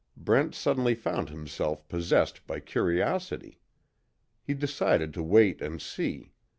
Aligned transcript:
Brent 0.17 0.55
suddenly 0.55 0.95
found 0.95 1.29
himself 1.29 1.87
possessed 1.87 2.47
by 2.47 2.59
curiosity. 2.59 3.59
He 4.41 4.55
decided 4.55 5.13
to 5.13 5.21
wait 5.21 5.61
and 5.61 5.79
see. 5.79 6.31